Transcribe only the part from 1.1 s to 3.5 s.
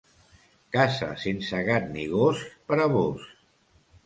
sense gat ni gos, per a vós.